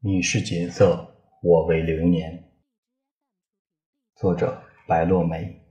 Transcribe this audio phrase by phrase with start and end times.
[0.00, 2.52] 你是锦瑟，我为流年。
[4.14, 5.64] 作者：白落梅。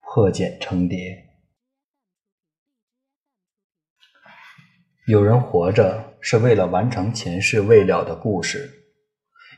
[0.00, 1.26] 破茧成蝶。
[5.06, 8.70] 有人活着是为了完成前世未了的故事，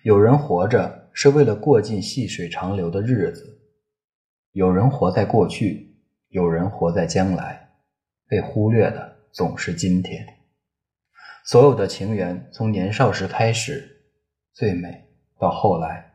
[0.04, 3.60] 有人活着是为了过尽细水长流的日子，
[4.52, 5.98] 有人活在过去，
[6.28, 7.68] 有人活在将来，
[8.28, 10.24] 被忽略的总是今天。
[11.44, 14.04] 所有的情缘从年少时开始，
[14.52, 15.08] 最美
[15.40, 16.12] 到后来，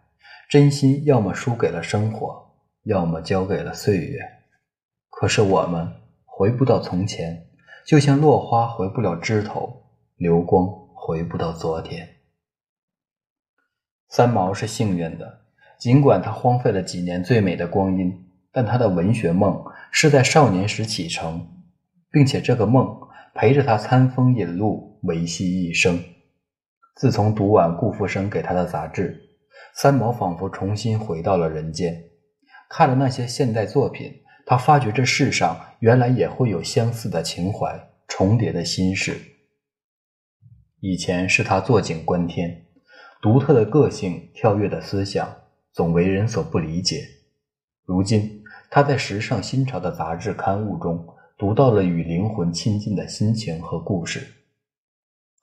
[0.49, 4.19] 真心要么输给了生活，要么交给了岁月。
[5.09, 5.85] 可是我们
[6.23, 7.45] 回不到从前，
[7.85, 9.83] 就像落花回不了枝头，
[10.15, 10.65] 流光
[10.95, 12.07] 回不到昨天。
[14.07, 15.41] 三毛是幸运的，
[15.77, 21.45] 尽管他荒废了几年最美的光阴，但他的文学梦是在少年时启程，
[22.09, 23.05] 并且这个梦。
[23.39, 25.99] 陪着他餐风饮露，维系一生。
[26.95, 29.19] 自从读完顾福生给他的杂志，
[29.73, 31.99] 三毛仿佛重新回到了人间。
[32.69, 34.13] 看了那些现代作品，
[34.45, 39.17] 他发觉这世上原来也会有相似的情怀，重叠的心事。
[40.79, 42.65] 以前是他坐井观天，
[43.21, 45.27] 独特的个性，跳跃的思想，
[45.71, 47.01] 总为人所不理解。
[47.85, 51.03] 如今，他在时尚新潮的杂志刊物中。
[51.39, 54.27] 读到了与灵魂亲近的心情和故事。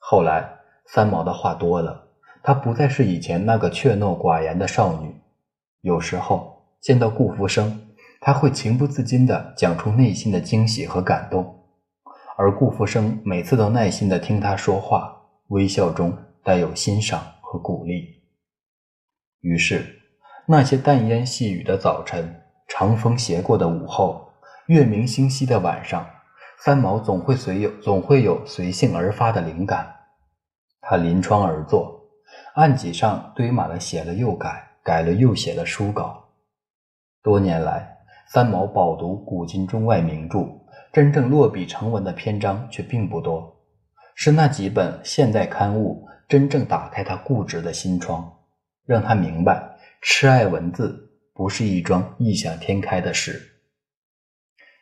[0.07, 0.47] 后来，
[0.85, 2.09] 三毛的话多了，
[2.43, 5.19] 她不再是以前那个怯懦寡言的少女。
[5.81, 7.89] 有时候见到顾福生，
[8.21, 11.63] 她会情不自禁地讲出内心的惊喜和感动，
[12.37, 18.21] 而顾福生每次都耐心地听她说话，微笑中带有欣赏和鼓励。
[19.41, 19.83] 于是，
[20.45, 24.29] 那些淡烟细雨的早晨，长风斜过的午后。
[24.67, 26.07] 月明星稀的晚上，
[26.59, 29.94] 三毛总会随有总会有随性而发的灵感。
[30.87, 31.99] 他临窗而坐，
[32.53, 36.23] 案几上堆满了写了又改、改了又写的书稿。
[37.23, 40.47] 多年来，三毛饱读古今中外名著，
[40.93, 43.51] 真正落笔成文的篇章却并不多。
[44.13, 48.31] 是那几本现代刊物真正打开他固执的心窗，
[48.85, 53.41] 让他明白痴爱文字不是一桩异想天开的事。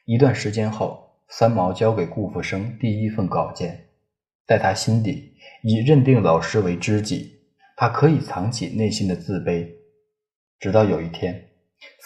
[0.05, 3.87] 一段时间后，三毛交给顾福生第一份稿件，
[4.47, 7.39] 在他心底已认定老师为知己，
[7.75, 9.67] 他可以藏起内心的自卑。
[10.59, 11.49] 直到有一天，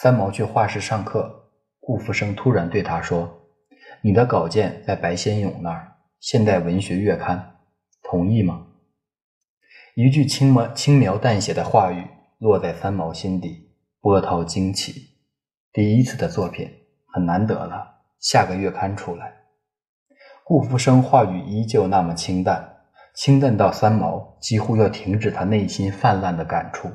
[0.00, 1.50] 三毛去画室上课，
[1.80, 3.48] 顾福生突然对他说
[4.02, 7.38] ：“你的稿件在白先勇那儿，《现代文学月刊》，
[8.10, 8.66] 同意吗？”
[9.94, 12.04] 一句轻描轻描淡写的话语
[12.38, 13.70] 落在三毛心底，
[14.00, 15.18] 波涛惊起。
[15.72, 16.68] 第一次的作品。
[17.10, 19.32] 很难得了，下个月刊出来。
[20.48, 22.76] 顾福生话语依旧那么清淡，
[23.14, 26.88] 清淡到三毛几乎要停止他内心泛滥的感触。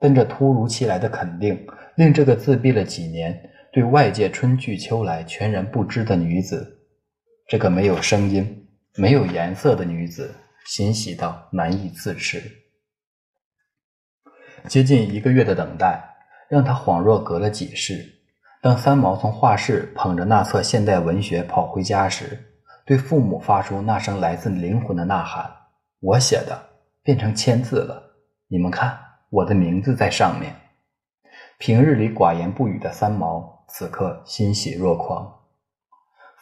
[0.00, 3.38] 但这突如其来的肯定，令这个自闭了几年、
[3.70, 6.78] 对外界春去秋来全然不知的女子，
[7.46, 12.42] 这个没有声音、没有颜色的女子，欣喜到难以自持。
[14.68, 16.02] 接近一个月的等待，
[16.48, 18.22] 让他恍若隔了几世。
[18.62, 22.52] 当三毛从画室捧着那册现代文学跑回家时，
[22.84, 25.50] 对父母发出那声来自灵魂的呐喊
[26.00, 26.58] ：“我写的
[27.02, 28.02] 变成签字了，
[28.48, 28.98] 你们看，
[29.30, 30.54] 我的名字在上面。”
[31.58, 35.32] 平日里寡言不语的三毛，此刻欣喜若狂。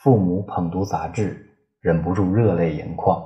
[0.03, 3.22] 父母捧读杂志，忍不住热泪盈眶。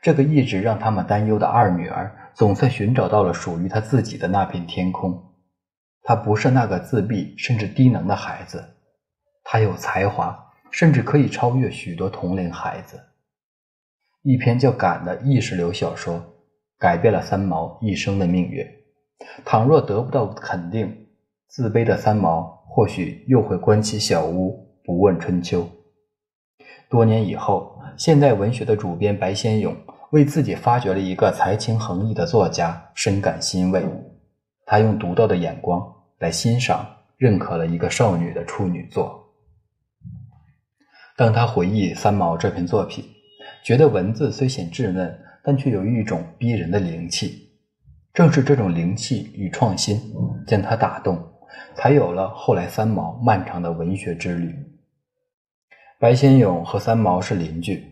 [0.00, 5.32] 这个一直让他们担忧的二女儿，总算寻找到了属于她自己的那片天空。
[6.06, 8.62] 他不是那个自闭甚至低能的孩子，
[9.42, 10.38] 他有才华，
[10.74, 13.00] 甚至可以超越许多同龄孩子。
[14.22, 16.20] 一篇叫《感》的意识流小说，
[16.80, 18.66] 改变了三毛一生的命运。
[19.44, 21.06] 倘若得不到肯定，
[21.46, 25.64] 自卑的三毛或许又会关起小屋，不问春秋。
[26.90, 29.72] 多年以后，现代文学的主编白先勇
[30.10, 33.80] 为自己发掘了一个才情横溢的作家，深感欣慰。
[34.66, 35.80] 他用独到的眼光。
[36.18, 36.84] 来欣赏、
[37.16, 39.23] 认可了一个少女的处女作。
[41.16, 43.04] 当他回忆三毛这篇作品，
[43.64, 47.52] 觉得文字虽显稚嫩，但却有一种逼人的灵气。
[48.12, 50.00] 正是这种灵气与创新，
[50.44, 51.16] 将他打动，
[51.76, 54.52] 才有了后来三毛漫长的文学之旅。
[56.00, 57.82] 白先勇和三毛是邻居，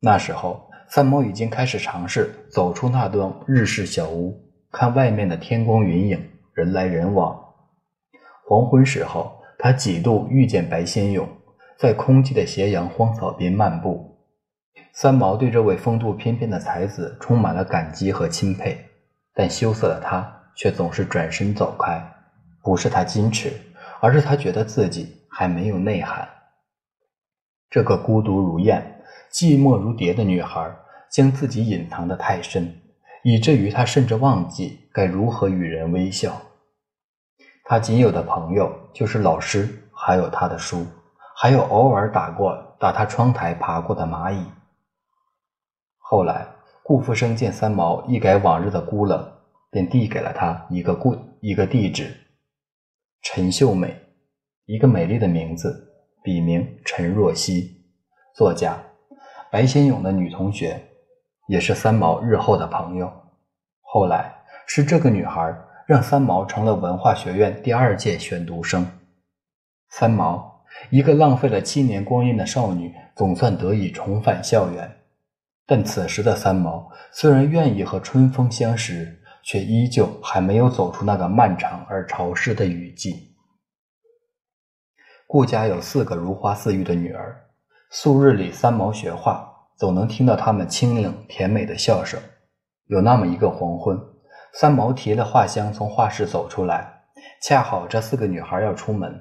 [0.00, 4.38] 那时候三毛已经开始尝试走出那栋日式小屋，
[4.70, 7.42] 看外面的天光云影、人来人往。
[8.46, 11.26] 黄昏时候，他几度遇见白先勇，
[11.78, 14.18] 在空寂的斜阳荒草边漫步。
[14.92, 18.78] 三毛对这位风度翩翩的才子充满了感激和钦佩，
[19.34, 22.02] 但羞涩的他却总是转身走开。
[22.62, 23.52] 不是他矜持，
[24.00, 26.26] 而是他觉得自己还没有内涵。
[27.68, 30.74] 这个孤独如燕、寂寞如蝶的女孩，
[31.10, 32.74] 将自己隐藏得太深，
[33.22, 36.40] 以至于她甚至忘记该如何与人微笑。
[37.64, 40.86] 她仅有的朋友就是老师，还有她的书，
[41.38, 44.42] 还有偶尔打过打他窗台爬过的蚂蚁。
[45.98, 46.46] 后来，
[46.82, 49.32] 顾福生见三毛一改往日的孤冷，
[49.70, 52.16] 便递给了他一个故一个地址：
[53.20, 53.94] 陈秀美，
[54.64, 55.92] 一个美丽的名字，
[56.22, 57.84] 笔名陈若曦，
[58.34, 58.78] 作家，
[59.50, 60.82] 白先勇的女同学，
[61.48, 63.12] 也是三毛日后的朋友。
[63.82, 64.34] 后来
[64.66, 65.54] 是这个女孩
[65.86, 68.86] 让三毛成了文化学院第二届选读生。
[69.90, 70.55] 三毛，
[70.90, 74.90] 一个浪费了七年光阴的少女，总算得以重返校园。
[75.66, 83.34] 但此时的三毛虽然愿意和春风相识，却依旧还没有走出那个漫长而潮湿的雨季。
[85.26, 87.36] 顾家有四个如花似玉的女儿，
[87.90, 89.44] 素日里三毛学画，
[89.76, 92.20] 总能听到她们清冷甜美的笑声。
[92.86, 93.98] 有那么一个黄昏，
[94.52, 97.02] 三毛提了画箱从画室走出来，
[97.42, 99.20] 恰好这四个女孩要出门，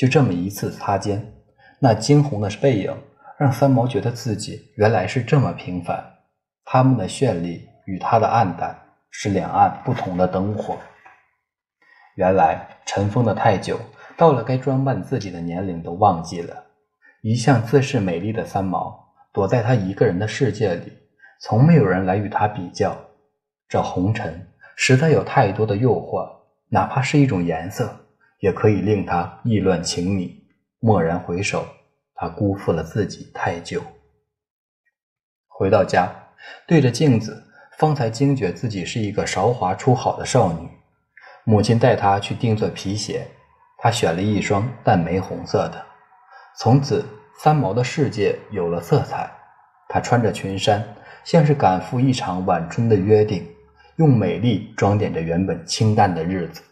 [0.00, 1.30] 就这么一次擦肩，
[1.78, 2.96] 那惊鸿的背影。
[3.36, 6.02] 让三毛觉得自己原来是这么平凡，
[6.64, 8.78] 他们的绚丽与他的暗淡
[9.10, 10.78] 是两岸不同的灯火。
[12.16, 13.78] 原来尘封的太久，
[14.16, 16.64] 到了该装扮自己的年龄都忘记了。
[17.20, 20.90] 一向自视美丽的三毛，躲在他一个人的世界里，
[21.42, 22.96] 从没有人来与他比较。
[23.68, 26.26] 这红尘实在有太多的诱惑，
[26.70, 27.94] 哪怕是一种颜色，
[28.40, 30.42] 也可以令他意乱情迷，
[30.80, 31.66] 蓦然回首。
[32.14, 33.82] 他辜负了自己太久。
[35.48, 36.14] 回到家，
[36.66, 37.42] 对着镜子，
[37.78, 40.68] 方才惊觉自己是一个韶华初好的少女。
[41.44, 43.26] 母亲带她去定做皮鞋，
[43.78, 45.82] 她选了一双淡玫红色的。
[46.58, 47.02] 从此，
[47.38, 49.30] 三毛的世界有了色彩。
[49.88, 50.86] 她穿着裙衫，
[51.24, 53.46] 像是赶赴一场晚春的约定，
[53.96, 56.62] 用美丽装点着原本清淡的日子。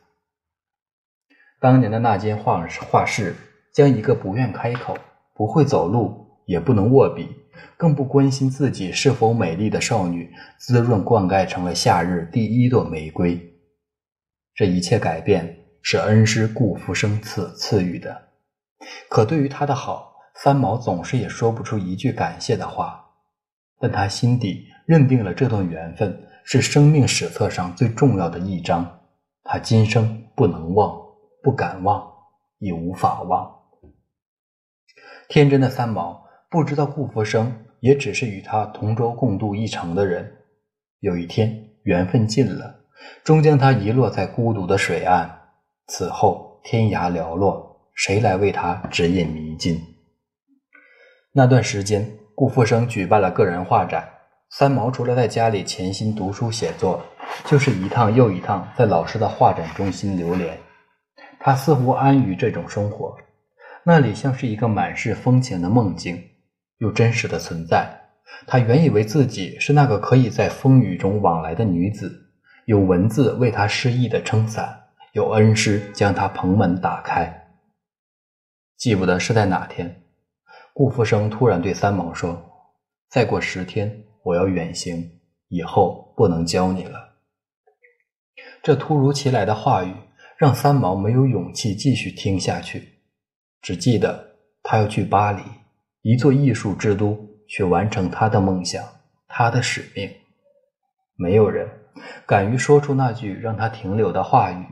[1.61, 3.35] 当年的那间画画室，
[3.73, 4.97] 将一个不愿开口。
[5.35, 7.29] 不会走路，也不能握笔，
[7.77, 10.29] 更不关心自己是否美丽的少女，
[10.59, 13.41] 滋润灌溉成了夏日第一朵玫瑰。
[14.53, 18.21] 这一切改变是恩师顾福生赐赐予的，
[19.09, 23.01] 可对于他的好，三毛总是也说不出一句感谢的话。
[23.79, 29.03] 但他心底认定了这段缘分是生命史册上最重要的一章，
[29.45, 31.01] 他今生不能忘，
[31.43, 32.13] 不敢忘，
[32.59, 33.55] 也无法忘。
[35.29, 40.39] 天真的三毛不知道，顾福生也只是与他同舟共度一程的人。
[41.01, 42.75] 有一天，缘分尽了，
[43.23, 45.39] 终将他遗落在孤独的水岸。
[45.87, 49.81] 此后，天涯寥落，谁来为他指引迷津？
[51.33, 54.09] 那段时间，顾福生举办了个人画展，
[54.51, 57.01] 三毛除了在家里潜心读书写作，
[57.47, 60.59] 就是一趟又一趟在老师的画展中心流连。
[61.41, 63.17] 他似乎安于这种生活。
[63.85, 66.23] 那里像是一个满是风情的梦境，
[66.79, 67.89] 又真实的存在。
[68.47, 72.13] 他原以为自己是那个可以在风雨中往来的女子，
[72.67, 74.79] 有文字为他诗意的撑伞，
[75.13, 77.49] 有恩师将他棚门打开。
[78.77, 80.03] 记不得是在哪天，
[80.75, 82.41] 顾福生突然对三毛说
[83.09, 87.17] ：“再过十天我要远行，以后不能教你了。”
[88.63, 89.95] 这突如其来的话语
[90.39, 93.01] 让三毛没有勇气继续听下去。
[93.61, 95.43] 只记得他要去巴黎，
[96.03, 97.19] 一座艺术之都，
[97.49, 98.81] 去完成他的梦想，
[99.27, 100.09] 他的使命。
[101.17, 101.69] 没有人
[102.25, 104.65] 敢于说出那句让他停留的话语，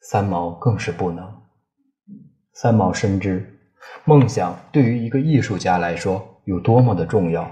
[0.00, 1.42] 三毛更是不能。
[2.54, 3.60] 三毛深知，
[4.06, 7.46] 梦想对于一个艺术家来说有多么的重要。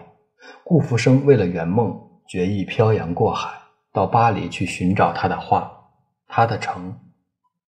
[0.63, 1.95] 顾福生为了圆梦，
[2.27, 3.51] 决意漂洋过海
[3.93, 5.71] 到巴黎去寻找他的画，
[6.27, 6.99] 他的城。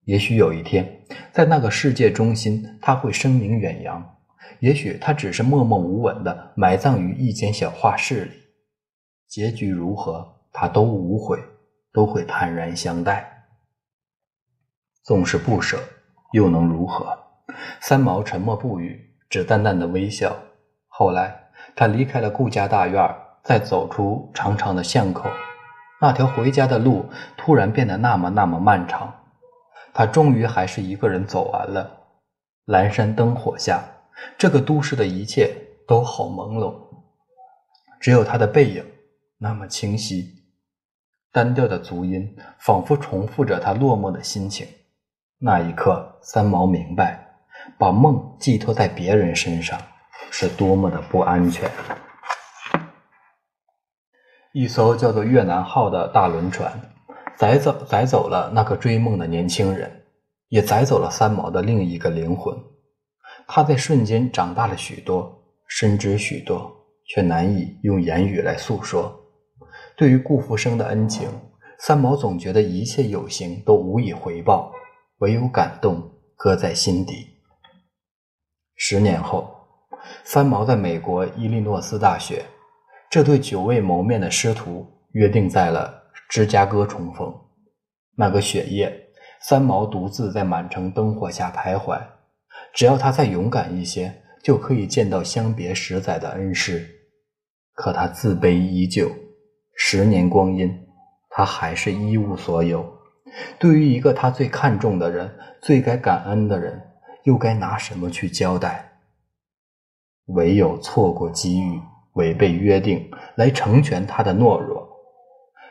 [0.06, 1.00] 也许有一天，
[1.32, 4.00] 在那个世界中心，他会声名远扬；
[4.60, 8.30] 也许他只是默默无闻的埋葬于一间小画室里。
[9.26, 11.40] 结局如何，他都无悔，
[11.92, 13.28] 都会坦然相待。
[15.02, 15.76] 纵是不舍，
[16.32, 17.18] 又能如何？
[17.80, 20.36] 三毛沉默不语，只淡淡的微笑。
[20.86, 21.36] 后来，
[21.74, 25.28] 他离开了顾家大院，再走出长长的巷口，
[26.00, 29.12] 那条回家的路突然变得那么那么漫长。
[29.96, 31.90] 他终于还是一个人走完了。
[32.66, 33.82] 阑珊灯火下，
[34.36, 35.56] 这个都市的一切
[35.88, 36.74] 都好朦胧。
[37.98, 38.84] 只有他的背影
[39.38, 40.44] 那么清晰。
[41.32, 44.68] 单调的足音仿佛重复着他落寞的心情。
[45.38, 47.26] 那一刻，三毛明白，
[47.78, 49.80] 把梦寄托在别人身上
[50.30, 51.70] 是多么的不安全。
[54.52, 56.70] 一艘叫做越南号的大轮船，
[57.36, 59.90] 载走载走了那个追梦的年轻人，
[60.48, 62.56] 也载走了三毛的另一个灵魂。
[63.46, 65.32] 他在瞬间长大了许多，
[65.68, 66.70] 深知许多，
[67.06, 69.14] 却难以用言语来诉说。
[69.96, 71.28] 对于顾福生的恩情，
[71.78, 74.72] 三毛总觉得一切有形都无以回报，
[75.18, 77.26] 唯有感动搁在心底。
[78.76, 79.54] 十年后，
[80.24, 82.44] 三毛在美国伊利诺斯大学。
[83.08, 87.34] 这对久未谋面的师徒约定在了芝加哥重逢。
[88.16, 92.00] 那个雪夜，三毛独自在满城灯火下徘徊。
[92.72, 96.86] 只要他再勇敢一些，就可以见到相别十载的恩师。
[97.74, 99.10] 可他自卑依旧。
[99.76, 100.86] 十年光阴，
[101.28, 102.86] 他还是一无所有。
[103.58, 105.30] 对于一个他最看重的人、
[105.60, 106.80] 最该感恩的人，
[107.24, 108.92] 又该拿什么去交代？
[110.26, 111.80] 唯有错过机遇。
[112.14, 114.88] 违背约定来成全他的懦弱。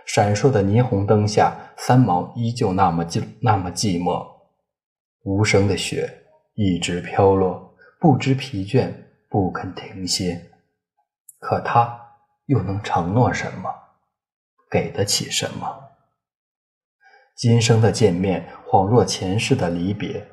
[0.05, 4.25] 闪烁的霓虹灯下，三毛依旧那么寂那么寂寞。
[5.23, 8.93] 无声的雪一直飘落，不知疲倦，
[9.29, 10.51] 不肯停歇。
[11.39, 11.99] 可他
[12.45, 13.69] 又能承诺什么？
[14.69, 15.67] 给得起什么？
[17.35, 20.27] 今生的见面，恍若前世的离别。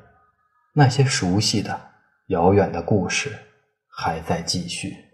[0.75, 1.91] 那些熟悉的、
[2.27, 3.31] 遥远的故事，
[3.87, 5.12] 还在继续。